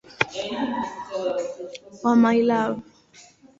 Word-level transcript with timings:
wa 2.03 2.13
"My 2.21 2.37
Love". 2.49 2.81